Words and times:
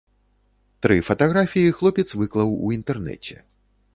Тры 0.85 0.95
фатаграфіі 1.09 1.75
хлопец 1.81 2.07
выклаў 2.21 2.57
у 2.69 2.75
інтэрнэце. 2.79 3.35